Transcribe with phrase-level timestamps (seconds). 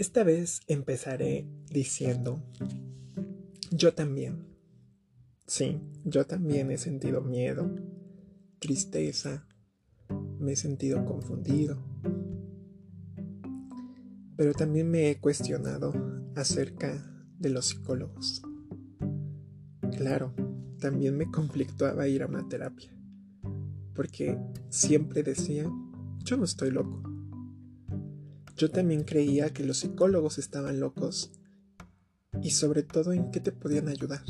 [0.00, 2.42] Esta vez empezaré diciendo,
[3.70, 4.46] yo también.
[5.46, 7.70] Sí, yo también he sentido miedo,
[8.60, 9.46] tristeza,
[10.38, 11.84] me he sentido confundido.
[14.38, 15.92] Pero también me he cuestionado
[16.34, 18.40] acerca de los psicólogos.
[19.98, 20.32] Claro,
[20.78, 22.90] también me conflictuaba ir a una terapia,
[23.94, 24.38] porque
[24.70, 25.70] siempre decía,
[26.24, 27.09] yo no estoy loco.
[28.60, 31.32] Yo también creía que los psicólogos estaban locos
[32.42, 34.22] y sobre todo en qué te podían ayudar.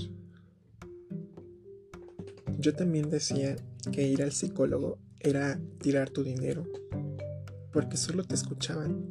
[2.57, 3.57] Yo también decía
[3.91, 6.65] que ir al psicólogo era tirar tu dinero,
[7.73, 9.11] porque solo te escuchaban,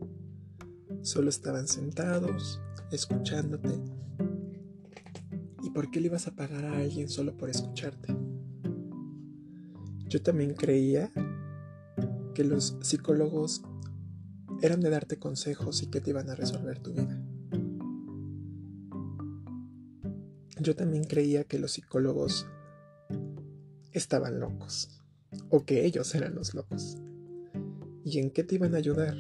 [1.02, 3.78] solo estaban sentados, escuchándote.
[5.62, 8.16] ¿Y por qué le ibas a pagar a alguien solo por escucharte?
[10.08, 11.12] Yo también creía
[12.34, 13.64] que los psicólogos
[14.62, 17.22] eran de darte consejos y que te iban a resolver tu vida.
[20.60, 22.48] Yo también creía que los psicólogos
[23.92, 25.02] estaban locos
[25.50, 26.98] o que ellos eran los locos.
[28.04, 29.16] ¿Y en qué te iban a ayudar?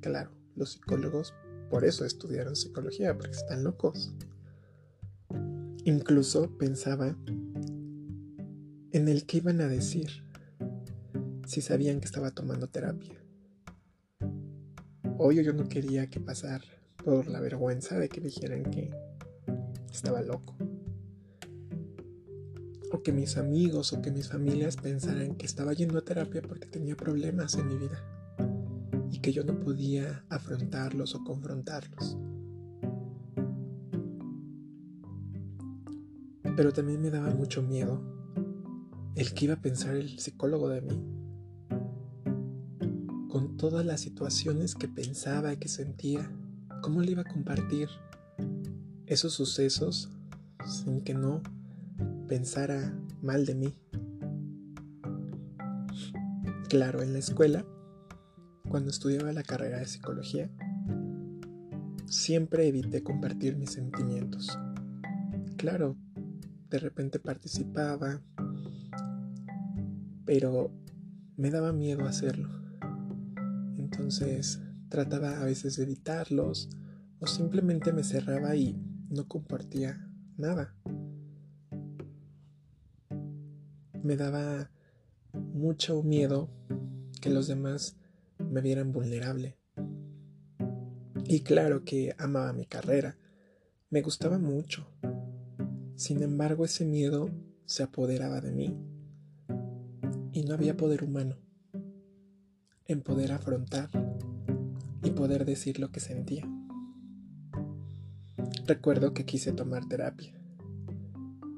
[0.00, 1.34] Claro, los psicólogos
[1.72, 4.12] por eso estudiaron psicología, porque están locos.
[5.84, 7.16] Incluso pensaba
[8.90, 10.22] en el que iban a decir
[11.46, 13.21] si sabían que estaba tomando terapia.
[15.18, 16.62] Hoy yo no quería que pasar
[17.04, 18.90] por la vergüenza de que dijeran que
[19.90, 20.56] estaba loco.
[22.92, 26.66] O que mis amigos o que mis familias pensaran que estaba yendo a terapia porque
[26.66, 28.02] tenía problemas en mi vida
[29.10, 32.16] y que yo no podía afrontarlos o confrontarlos.
[36.56, 38.00] Pero también me daba mucho miedo
[39.14, 41.21] el que iba a pensar el psicólogo de mí.
[43.62, 46.28] Todas las situaciones que pensaba y que sentía,
[46.80, 47.88] ¿cómo le iba a compartir
[49.06, 50.10] esos sucesos
[50.66, 51.42] sin que no
[52.26, 53.74] pensara mal de mí.
[56.68, 57.64] Claro, en la escuela,
[58.68, 60.50] cuando estudiaba la carrera de psicología,
[62.06, 64.58] siempre evité compartir mis sentimientos.
[65.56, 65.94] Claro,
[66.68, 68.20] de repente participaba,
[70.24, 70.72] pero
[71.36, 72.61] me daba miedo hacerlo.
[74.12, 76.68] Entonces trataba a veces de evitarlos
[77.18, 78.78] o simplemente me cerraba y
[79.08, 80.06] no compartía
[80.36, 80.74] nada.
[84.02, 84.70] Me daba
[85.32, 86.50] mucho miedo
[87.22, 87.96] que los demás
[88.38, 89.56] me vieran vulnerable.
[91.24, 93.16] Y claro que amaba mi carrera,
[93.88, 94.86] me gustaba mucho.
[95.96, 97.30] Sin embargo, ese miedo
[97.64, 98.76] se apoderaba de mí
[100.32, 101.41] y no había poder humano
[102.92, 103.90] en poder afrontar
[105.02, 106.48] y poder decir lo que sentía.
[108.66, 110.32] Recuerdo que quise tomar terapia,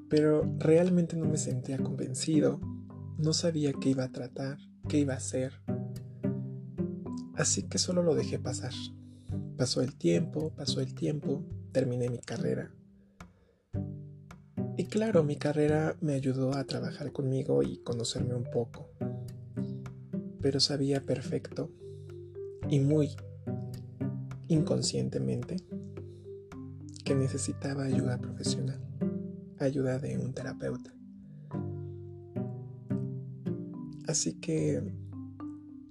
[0.09, 2.61] pero realmente no me sentía convencido,
[3.19, 4.59] no sabía qué iba a tratar,
[4.89, 5.53] qué iba a hacer.
[7.34, 8.72] Así que solo lo dejé pasar.
[9.56, 12.72] Pasó el tiempo, pasó el tiempo, terminé mi carrera.
[14.77, 18.94] Y claro, mi carrera me ayudó a trabajar conmigo y conocerme un poco.
[20.44, 21.71] Pero sabía perfecto
[22.69, 23.16] y muy
[24.49, 25.56] inconscientemente
[27.03, 28.78] que necesitaba ayuda profesional,
[29.59, 30.93] ayuda de un terapeuta.
[34.06, 34.83] Así que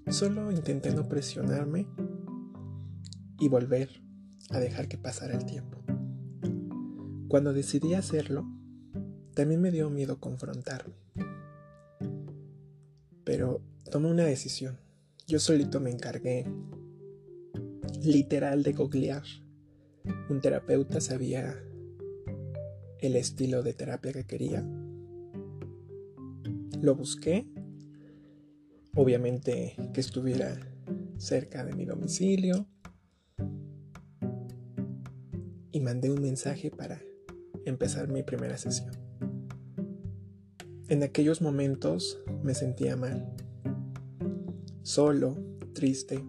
[0.10, 1.88] solo intenté no presionarme
[3.40, 4.04] y volver
[4.52, 5.80] a dejar que pasara el tiempo.
[7.28, 8.46] Cuando decidí hacerlo,
[9.34, 10.94] también me dio miedo confrontarme.
[13.24, 14.80] Pero tomé una decisión.
[15.28, 16.48] Yo solito me encargué
[18.02, 19.22] literal de googlear
[20.32, 21.64] un terapeuta sabía
[23.02, 24.66] el estilo de terapia que quería.
[26.82, 27.46] Lo busqué,
[28.96, 30.58] obviamente que estuviera
[31.18, 32.66] cerca de mi domicilio,
[35.72, 37.00] y mandé un mensaje para
[37.64, 38.98] empezar mi primera sesión.
[40.88, 43.36] En aquellos momentos me sentía mal,
[44.84, 45.36] solo,
[45.74, 46.24] triste,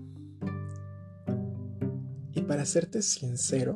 [2.46, 3.74] para serte sincero,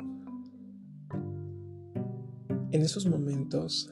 [2.70, 3.90] en esos momentos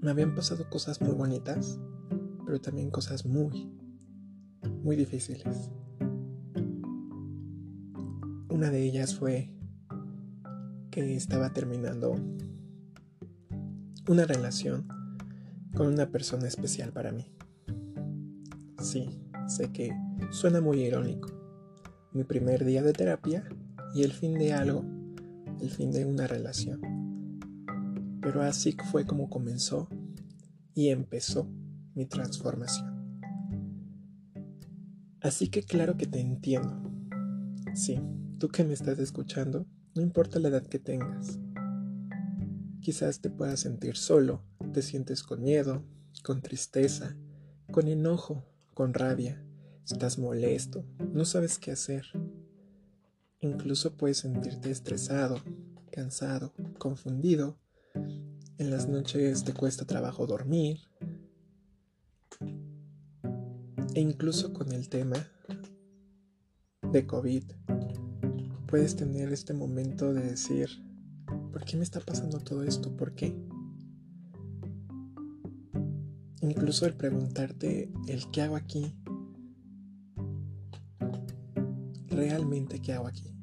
[0.00, 1.78] me habían pasado cosas muy bonitas,
[2.44, 3.70] pero también cosas muy,
[4.82, 5.70] muy difíciles.
[8.48, 9.50] Una de ellas fue
[10.90, 12.14] que estaba terminando
[14.08, 14.88] una relación
[15.76, 17.32] con una persona especial para mí.
[18.80, 19.08] Sí,
[19.50, 19.92] sé que
[20.30, 21.28] suena muy irónico,
[22.12, 23.44] mi primer día de terapia
[23.94, 24.84] y el fin de algo,
[25.60, 26.80] el fin de una relación.
[28.22, 29.88] Pero así fue como comenzó
[30.74, 31.48] y empezó
[31.94, 32.90] mi transformación.
[35.20, 36.80] Así que claro que te entiendo.
[37.74, 38.00] Sí,
[38.38, 41.38] tú que me estás escuchando, no importa la edad que tengas.
[42.80, 44.42] Quizás te puedas sentir solo,
[44.72, 45.84] te sientes con miedo,
[46.22, 47.16] con tristeza,
[47.70, 48.44] con enojo,
[48.80, 49.38] con rabia,
[49.84, 52.06] estás molesto, no sabes qué hacer.
[53.40, 55.38] Incluso puedes sentirte estresado,
[55.92, 57.58] cansado, confundido.
[58.56, 60.78] En las noches te cuesta trabajo dormir.
[63.92, 65.28] E incluso con el tema
[66.90, 67.44] de COVID,
[68.66, 70.70] puedes tener este momento de decir,
[71.52, 72.96] ¿por qué me está pasando todo esto?
[72.96, 73.36] ¿Por qué?
[76.42, 78.94] Incluso el preguntarte el qué hago aquí,
[82.08, 83.34] realmente qué hago aquí.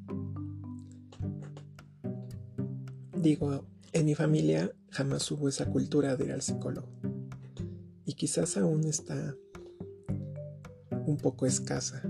[3.16, 6.88] Digo, en mi familia jamás hubo esa cultura de ir al psicólogo.
[8.04, 9.34] Y quizás aún está
[11.06, 12.02] un poco escasa.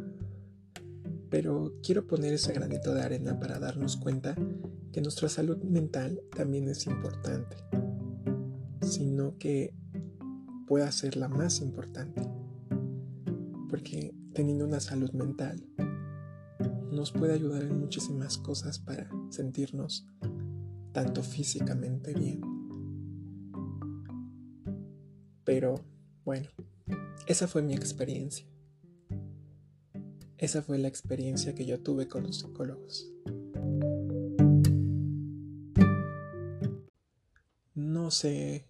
[1.30, 4.34] Pero quiero poner ese granito de arena para darnos cuenta
[4.92, 7.56] que nuestra salud mental también es importante.
[8.80, 9.74] Sino que
[10.68, 12.20] pueda ser la más importante.
[13.70, 15.66] Porque teniendo una salud mental
[16.92, 20.06] nos puede ayudar en muchísimas cosas para sentirnos
[20.92, 22.40] tanto físicamente bien.
[25.44, 25.76] Pero
[26.24, 26.48] bueno,
[27.26, 28.46] esa fue mi experiencia.
[30.36, 33.10] Esa fue la experiencia que yo tuve con los psicólogos.
[37.74, 38.66] No sé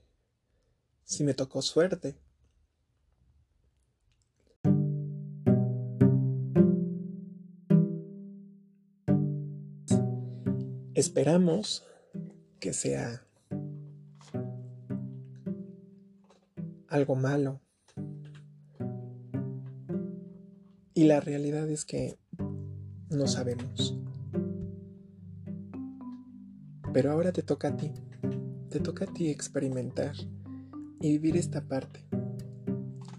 [1.08, 2.14] si me tocó suerte
[10.98, 11.84] Esperamos
[12.58, 13.24] que sea
[16.88, 17.60] algo malo.
[20.94, 22.18] Y la realidad es que
[23.10, 23.96] no sabemos.
[26.92, 27.92] Pero ahora te toca a ti.
[28.68, 30.16] Te toca a ti experimentar
[31.00, 32.04] y vivir esta parte.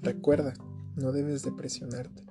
[0.01, 0.53] Recuerda,
[0.95, 2.23] no debes de presionarte.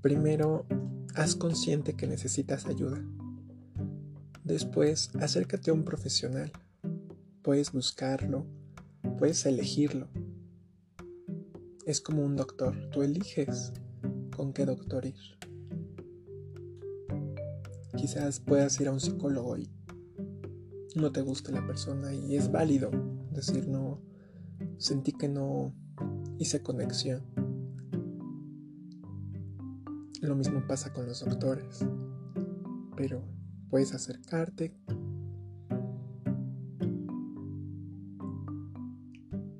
[0.00, 0.66] Primero,
[1.14, 3.02] haz consciente que necesitas ayuda.
[4.44, 6.52] Después, acércate a un profesional.
[7.42, 8.46] Puedes buscarlo,
[9.18, 10.08] puedes elegirlo.
[11.84, 13.72] Es como un doctor, tú eliges
[14.36, 15.14] con qué doctor ir.
[17.96, 19.70] Quizás puedas ir a un psicólogo y
[20.94, 22.90] no te guste la persona y es válido
[23.30, 23.85] decir no,
[24.78, 25.72] sentí que no
[26.38, 27.22] hice conexión.
[30.20, 31.84] Lo mismo pasa con los doctores,
[32.96, 33.22] pero
[33.70, 34.74] puedes acercarte.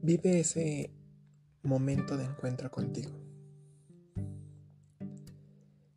[0.02, 0.90] Vive ese
[1.62, 3.10] momento de encuentro contigo.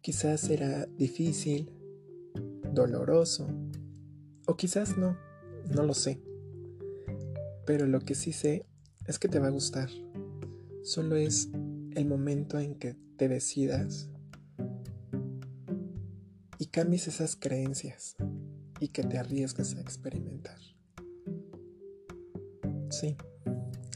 [0.02, 1.72] Quizás será difícil,
[2.74, 3.48] doloroso,
[4.48, 5.18] o quizás no,
[5.74, 6.22] no lo sé.
[7.66, 8.69] Pero lo que sí sé
[9.10, 9.90] es que te va a gustar.
[10.84, 11.50] Solo es
[11.96, 14.08] el momento en que te decidas
[16.60, 18.16] y cambies esas creencias
[18.80, 20.60] y que te arriesgues a experimentar.
[22.92, 23.18] Sí,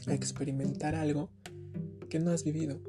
[0.08, 1.30] a experimentar algo
[2.10, 2.80] que no has vivido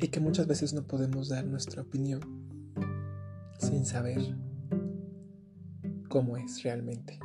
[0.00, 2.20] y que muchas veces no podemos dar nuestra opinión
[3.60, 4.36] sin saber
[6.08, 7.20] cómo es realmente.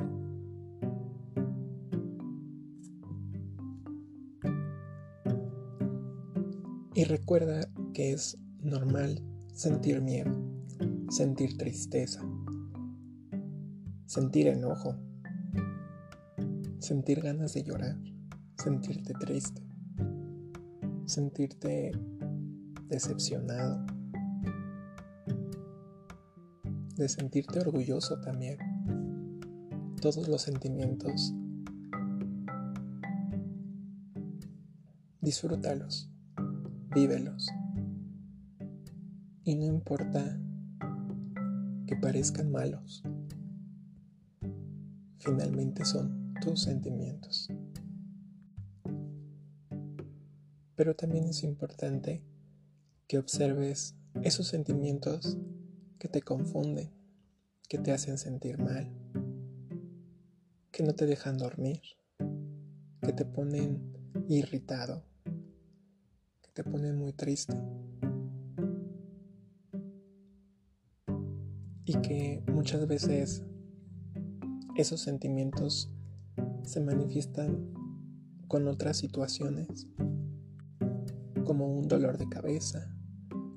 [7.10, 9.20] Recuerda que es normal
[9.52, 10.30] sentir miedo,
[11.10, 12.22] sentir tristeza,
[14.06, 14.94] sentir enojo,
[16.78, 17.96] sentir ganas de llorar,
[18.56, 19.60] sentirte triste,
[21.04, 21.90] sentirte
[22.88, 23.84] decepcionado,
[26.94, 28.56] de sentirte orgulloso también.
[30.00, 31.34] Todos los sentimientos,
[35.20, 36.09] disfrútalos,
[36.94, 37.48] vívelos.
[39.44, 40.38] Y no importa
[41.86, 43.02] que parezcan malos,
[45.18, 47.48] finalmente son tus sentimientos.
[50.74, 52.22] Pero también es importante
[53.06, 55.36] que observes esos sentimientos
[55.98, 56.90] que te confunden,
[57.68, 58.90] que te hacen sentir mal,
[60.72, 61.82] que no te dejan dormir,
[63.02, 63.92] que te ponen
[64.28, 65.04] irritado,
[66.52, 67.56] te ponen muy triste.
[71.90, 73.42] y que muchas veces
[74.76, 75.90] esos sentimientos
[76.62, 77.74] se manifiestan
[78.46, 79.88] con otras situaciones,
[81.44, 82.94] como un dolor de cabeza,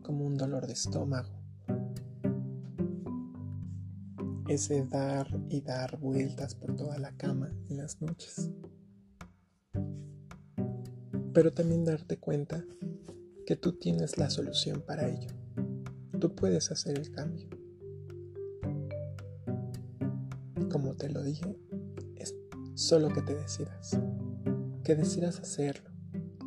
[0.02, 1.30] como un dolor de estómago.
[4.48, 8.50] Ese dar y dar vueltas por toda la cama en las noches.
[11.34, 12.64] Pero también darte cuenta
[13.46, 15.30] que tú tienes la solución para ello.
[16.20, 17.50] Tú puedes hacer el cambio.
[20.72, 21.58] Como te lo dije,
[22.16, 22.36] es
[22.76, 24.00] solo que te decidas.
[24.84, 25.90] Que decidas hacerlo.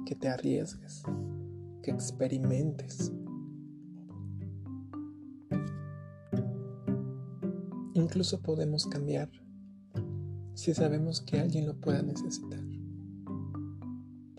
[0.06, 1.02] Que te arriesgues.
[1.82, 3.12] Que experimentes.
[7.94, 9.30] Incluso podemos cambiar
[10.54, 12.65] si sabemos que alguien lo pueda necesitar.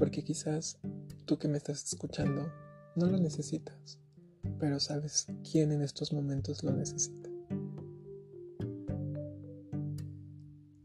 [0.08, 0.80] Porque quizás
[1.26, 2.50] tú que me estás escuchando
[2.96, 4.00] no lo necesitas,
[4.58, 7.30] pero sabes quién en estos momentos lo necesita.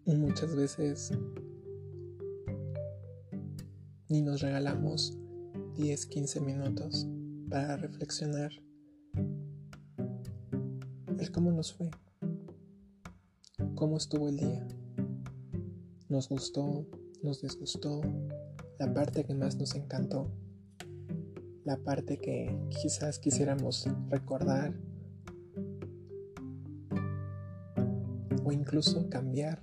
[0.06, 1.12] Y muchas veces
[4.08, 5.16] ni nos regalamos
[5.76, 7.06] 10, 15 minutos
[7.48, 8.50] para reflexionar
[11.16, 11.88] el cómo nos fue,
[13.76, 14.66] cómo estuvo el día,
[16.08, 16.84] nos gustó,
[17.22, 18.00] nos disgustó,
[18.82, 20.28] la parte que más nos encantó,
[21.64, 24.74] la parte que quizás quisiéramos recordar
[28.42, 29.62] o incluso cambiar,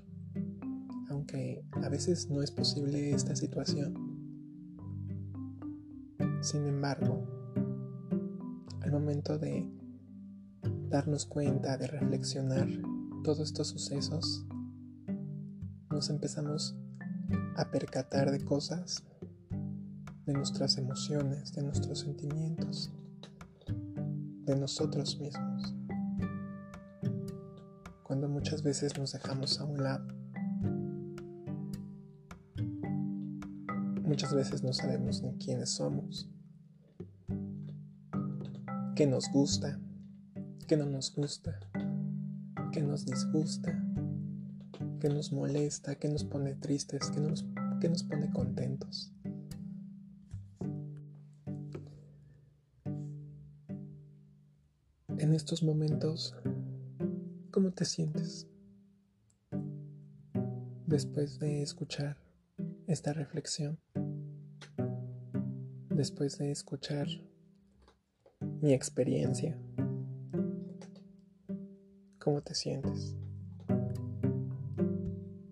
[1.10, 3.94] aunque a veces no es posible esta situación.
[6.40, 7.28] Sin embargo,
[8.80, 9.70] al momento de
[10.88, 12.70] darnos cuenta, de reflexionar
[13.26, 14.46] todos estos sucesos,
[15.92, 16.78] nos empezamos
[17.58, 19.04] a percatar de cosas
[20.30, 22.92] de nuestras emociones, de nuestros sentimientos,
[24.46, 25.74] de nosotros mismos.
[28.04, 30.08] Cuando muchas veces nos dejamos a un lado.
[34.04, 36.30] Muchas veces no sabemos ni quiénes somos,
[38.96, 39.80] qué nos gusta,
[40.68, 41.60] qué no nos gusta,
[42.72, 43.84] qué nos disgusta,
[45.00, 47.48] qué nos molesta, qué nos pone tristes, qué nos,
[47.82, 49.12] qué nos pone contentos.
[55.30, 56.36] En estos momentos,
[57.52, 58.48] ¿cómo te sientes?
[60.88, 62.18] Después de escuchar
[62.88, 63.78] esta reflexión,
[65.92, 67.08] después de escuchar
[68.60, 69.56] mi experiencia,
[72.18, 73.16] ¿cómo te sientes?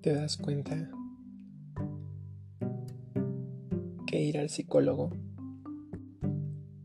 [0.02, 0.90] ¿Te das cuenta
[4.08, 5.12] que ir al psicólogo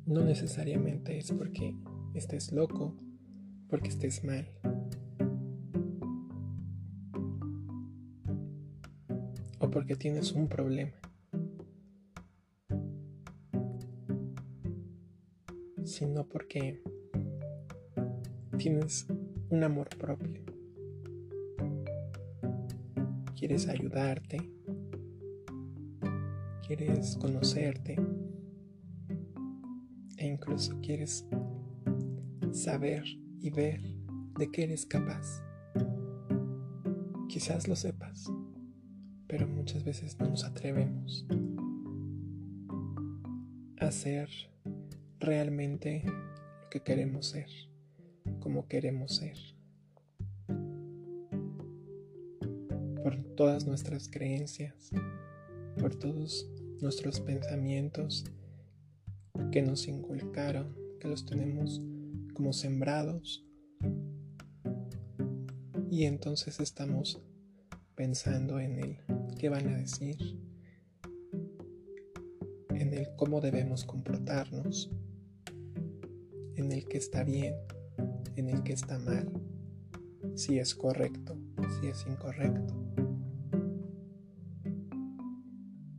[0.05, 1.75] no necesariamente es porque
[2.15, 2.95] estés loco,
[3.69, 4.47] porque estés mal.
[9.59, 10.93] O porque tienes un problema.
[15.85, 16.83] Sino porque
[18.59, 19.07] tienes
[19.51, 20.43] un amor propio.
[23.37, 24.39] Quieres ayudarte.
[26.67, 27.97] Quieres conocerte.
[30.17, 31.27] E incluso quieres
[32.53, 33.05] saber
[33.41, 33.81] y ver
[34.39, 35.43] de qué eres capaz.
[37.29, 38.31] Quizás lo sepas,
[39.27, 41.27] pero muchas veces no nos atrevemos
[43.79, 44.29] a ser
[45.19, 47.49] realmente lo que queremos ser,
[48.41, 49.39] como queremos ser.
[53.03, 54.91] Por todas nuestras creencias,
[55.79, 56.49] por todos
[56.81, 58.25] nuestros pensamientos
[59.51, 61.81] que nos inculcaron, que los tenemos
[62.33, 63.45] como sembrados.
[65.91, 67.23] Y entonces estamos
[67.95, 68.97] pensando en el
[69.39, 70.17] qué van a decir,
[72.71, 74.91] en el cómo debemos comportarnos,
[76.57, 77.55] en el que está bien,
[78.37, 79.31] en el que está mal,
[80.35, 81.37] si es correcto,
[81.81, 82.75] si es incorrecto.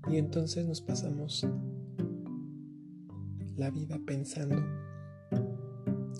[0.09, 1.47] Y entonces nos pasamos
[3.55, 4.57] la vida pensando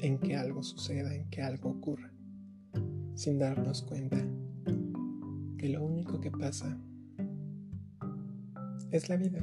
[0.03, 2.11] en que algo suceda, en que algo ocurra,
[3.15, 4.17] sin darnos cuenta
[5.57, 6.77] que lo único que pasa
[8.91, 9.39] es la vida.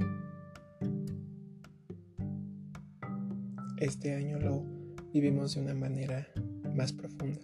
[3.79, 4.63] Este año lo
[5.15, 6.29] vivimos de una manera
[6.77, 7.41] más profunda.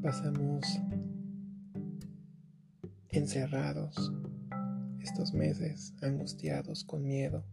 [0.00, 0.80] Pasamos
[3.16, 4.12] encerrados,
[5.00, 7.44] estos meses angustiados con miedo,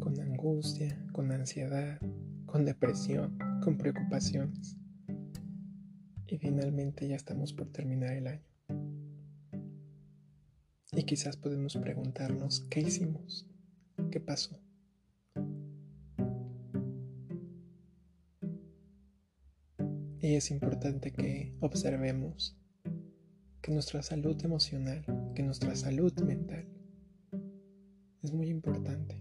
[0.00, 1.98] con angustia, con ansiedad,
[2.44, 4.76] con depresión, con preocupaciones.
[6.26, 8.44] Y finalmente ya estamos por terminar el año.
[10.92, 13.46] Y quizás podemos preguntarnos, ¿qué hicimos?
[14.10, 14.60] ¿Qué pasó?
[20.20, 22.58] Y es importante que observemos
[23.66, 25.04] que nuestra salud emocional,
[25.34, 26.64] que nuestra salud mental
[28.22, 29.20] es muy importante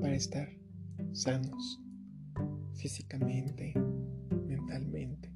[0.00, 0.48] para estar
[1.12, 1.80] sanos
[2.74, 3.74] físicamente,
[4.44, 5.32] mentalmente.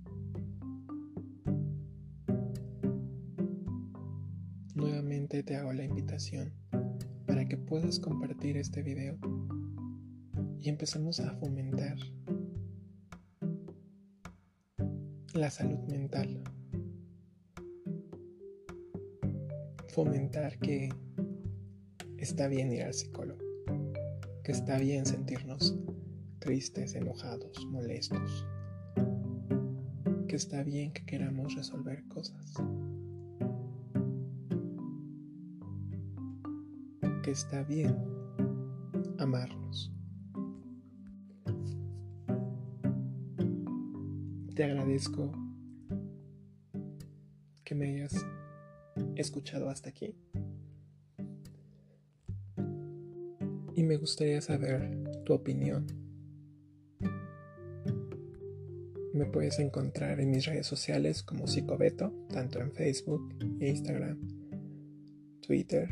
[4.75, 6.53] Nuevamente te hago la invitación
[7.25, 9.17] para que puedas compartir este video
[10.61, 11.99] y empecemos a fomentar
[15.35, 16.43] la salud mental.
[19.95, 20.89] Fomentar que
[22.19, 23.39] está bien ir al psicólogo,
[24.43, 25.79] que está bien sentirnos
[26.41, 28.45] tristes, enojados, molestos,
[30.27, 32.55] que está bien que queramos resolver cosas,
[37.23, 37.97] que está bien
[39.19, 39.93] amarnos.
[44.57, 45.31] Te agradezco
[47.63, 48.27] que me hayas
[49.17, 50.17] escuchado hasta aquí.
[53.75, 55.87] Y me gustaría saber tu opinión.
[59.13, 64.19] Me puedes encontrar en mis redes sociales como Psicobeto, tanto en Facebook, Instagram,
[65.41, 65.89] Twitter.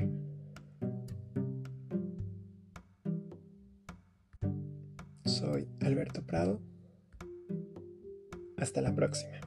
[5.25, 6.61] Soy Alberto Prado
[8.56, 9.42] hasta la próxima.